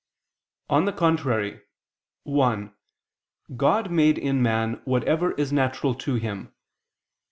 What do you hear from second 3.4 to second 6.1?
God made in man whatever is natural